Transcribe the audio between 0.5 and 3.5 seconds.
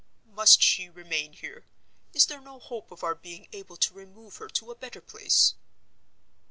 she remain here? Is there no hope of our being